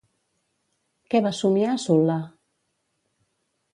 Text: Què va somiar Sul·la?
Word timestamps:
Què 1.13 1.21
va 1.27 1.33
somiar 1.41 1.75
Sul·la? 1.83 2.17